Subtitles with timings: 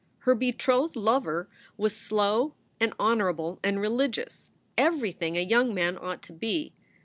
[0.21, 1.47] Her betrothed lover
[1.77, 6.73] was slow and honorable and religious, everything a young man ought to be.